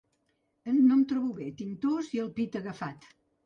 [0.77, 3.11] No em trobo bé, tinc tos i el pit agafat.